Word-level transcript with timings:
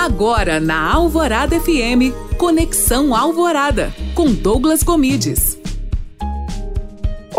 Agora 0.00 0.58
na 0.58 0.94
Alvorada 0.94 1.60
FM, 1.60 2.16
Conexão 2.38 3.14
Alvorada, 3.14 3.92
com 4.14 4.32
Douglas 4.32 4.82
Comides. 4.82 5.59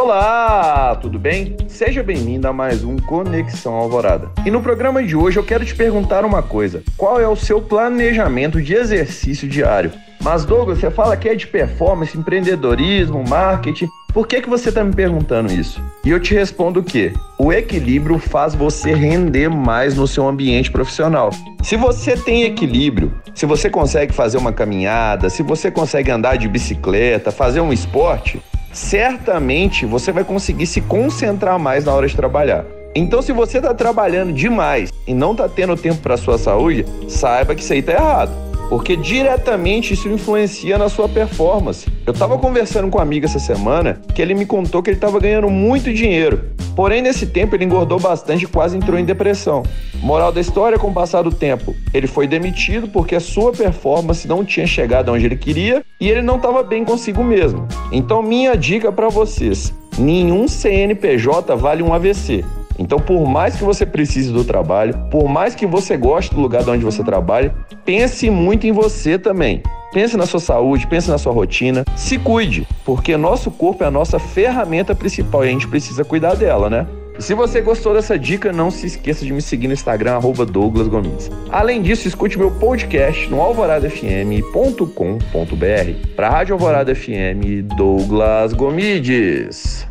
Olá, 0.04 0.98
tudo 1.00 1.20
bem? 1.20 1.56
Seja 1.68 2.02
bem-vindo 2.02 2.48
a 2.48 2.52
mais 2.52 2.84
um 2.84 2.98
Conexão 2.98 3.76
Alvorada. 3.76 4.32
E 4.44 4.50
no 4.50 4.60
programa 4.60 5.04
de 5.04 5.16
hoje 5.16 5.38
eu 5.38 5.44
quero 5.44 5.64
te 5.64 5.76
perguntar 5.76 6.26
uma 6.26 6.42
coisa: 6.42 6.82
qual 6.98 7.22
é 7.22 7.28
o 7.28 7.36
seu 7.36 7.62
planejamento 7.62 8.60
de 8.60 8.74
exercício 8.74 9.48
diário? 9.48 9.92
Mas 10.20 10.44
Douglas, 10.44 10.80
você 10.80 10.90
fala 10.90 11.16
que 11.16 11.30
é 11.30 11.36
de 11.36 11.46
performance, 11.46 12.18
empreendedorismo, 12.18 13.24
marketing. 13.30 13.88
Por 14.12 14.26
que, 14.26 14.42
que 14.42 14.50
você 14.50 14.70
está 14.70 14.84
me 14.84 14.92
perguntando 14.92 15.54
isso? 15.54 15.80
E 16.04 16.10
eu 16.10 16.20
te 16.20 16.34
respondo 16.34 16.82
que 16.82 17.14
o 17.38 17.54
equilíbrio 17.54 18.18
faz 18.18 18.56
você 18.56 18.96
render 18.96 19.50
mais 19.50 19.96
no 19.96 20.08
seu 20.08 20.28
ambiente 20.28 20.72
profissional. 20.72 21.30
Se 21.62 21.78
você 21.78 22.18
tem 22.18 22.44
equilíbrio, 22.44 23.14
se 23.36 23.46
você 23.46 23.70
consegue 23.70 24.14
fazer 24.14 24.40
uma 24.40 24.52
caminhada, 24.52 25.30
se 25.30 25.44
você 25.44 25.70
consegue 25.70 26.10
andar 26.10 26.38
de 26.38 26.48
bicicleta, 26.48 27.32
fazer 27.32 27.62
um 27.62 27.72
esporte, 27.72 28.42
certamente 28.72 29.86
você 29.86 30.12
vai 30.12 30.24
conseguir 30.24 30.68
se 30.68 30.82
concentrar 30.82 31.60
mais 31.60 31.86
na 31.86 31.94
hora 31.94 32.08
de 32.08 32.16
trabalhar. 32.16 32.66
Então, 32.94 33.22
se 33.22 33.32
você 33.32 33.58
está 33.58 33.74
trabalhando 33.74 34.34
demais 34.34 34.92
e 35.08 35.14
não 35.14 35.32
está 35.32 35.48
tendo 35.48 35.78
tempo 35.78 36.02
para 36.02 36.18
sua 36.18 36.38
saúde, 36.38 36.86
saiba 37.08 37.56
que 37.56 37.64
isso 37.64 37.74
aí 37.74 37.80
está 37.80 37.94
errado 37.94 38.52
porque 38.72 38.96
diretamente 38.96 39.94
isso 39.94 40.08
influencia 40.08 40.78
na 40.78 40.88
sua 40.88 41.10
performance. 41.10 41.92
Eu 42.08 42.14
estava 42.14 42.38
conversando 42.38 42.90
com 42.90 43.00
um 43.00 43.02
amigo 43.02 43.26
essa 43.26 43.38
semana 43.38 44.00
que 44.16 44.22
ele 44.22 44.34
me 44.34 44.46
contou 44.46 44.82
que 44.82 44.90
ele 44.90 44.96
estava 44.96 45.20
ganhando 45.20 45.50
muito 45.50 45.94
dinheiro. 45.94 46.52
Porém, 46.76 47.02
nesse 47.02 47.28
tempo 47.28 47.56
ele 47.56 47.66
engordou 47.66 48.00
bastante 48.00 48.46
e 48.46 48.48
quase 48.48 48.78
entrou 48.78 49.00
em 49.00 49.06
depressão. 49.06 49.64
Moral 50.02 50.32
da 50.32 50.42
história, 50.42 50.80
com 50.80 50.90
o 50.90 50.94
passar 50.94 51.22
do 51.22 51.32
tempo, 51.32 51.76
ele 51.94 52.08
foi 52.08 52.28
demitido 52.28 52.88
porque 52.88 53.16
a 53.16 53.20
sua 53.20 53.52
performance 53.52 54.28
não 54.28 54.44
tinha 54.44 54.66
chegado 54.66 55.12
onde 55.12 55.26
ele 55.26 55.36
queria 55.36 55.84
e 56.00 56.10
ele 56.10 56.22
não 56.22 56.38
estava 56.38 56.64
bem 56.64 56.84
consigo 56.84 57.24
mesmo. 57.24 57.68
Então, 57.92 58.22
minha 58.22 58.56
dica 58.56 58.92
para 58.92 59.10
vocês: 59.10 59.74
nenhum 59.98 60.48
CNPJ 60.48 61.56
vale 61.56 61.84
um 61.84 61.94
AVC. 61.94 62.44
Então, 62.80 62.98
por 63.00 63.28
mais 63.28 63.56
que 63.56 63.64
você 63.64 63.86
precise 63.86 64.32
do 64.32 64.44
trabalho, 64.44 64.98
por 65.12 65.28
mais 65.28 65.54
que 65.54 65.68
você 65.68 65.96
goste 65.98 66.34
do 66.34 66.42
lugar 66.42 66.64
de 66.64 66.70
onde 66.72 66.84
você 66.84 67.04
trabalha, 67.04 67.54
pense 67.86 68.30
muito 68.30 68.66
em 68.66 68.72
você 68.72 69.20
também. 69.20 69.62
Pense 69.92 70.16
na 70.16 70.26
sua 70.26 70.40
saúde, 70.40 70.88
pense 70.88 71.10
na 71.10 71.18
sua 71.18 71.34
rotina, 71.34 71.84
se 71.96 72.18
cuide, 72.18 72.68
porque 72.86 73.18
nosso 73.18 73.52
corpo 73.52 73.84
é 73.84 73.88
a 73.88 73.92
nossa 73.92 74.20
ferramenta 74.20 74.96
principal 74.96 75.44
e 75.44 75.50
a 75.50 75.52
gente 75.52 75.68
precisa 75.68 76.06
cuidar 76.06 76.36
dela, 76.36 76.70
né? 76.70 76.88
Se 77.20 77.36
você 77.36 77.62
gostou 77.62 77.94
dessa 77.94 78.18
dica, 78.18 78.52
não 78.52 78.72
se 78.72 78.88
esqueça 78.88 79.24
de 79.24 79.32
me 79.32 79.42
seguir 79.42 79.68
no 79.68 79.74
Instagram, 79.74 80.20
Douglas 80.50 80.88
Gomes. 80.88 81.30
Além 81.52 81.82
disso, 81.82 82.08
escute 82.08 82.38
meu 82.38 82.50
podcast 82.52 83.30
no 83.30 83.40
alvoradafm.com.br. 83.40 86.16
Para 86.16 86.28
a 86.28 86.32
Rádio 86.32 86.54
Alvorada 86.54 86.96
FM, 86.96 87.76
Douglas 87.76 88.54
Gomides. 88.54 89.88